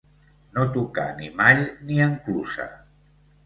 No 0.55 0.63
tocar 0.77 1.05
ni 1.21 1.29
mall 1.43 1.63
ni 1.91 2.03
enclusa. 2.09 2.69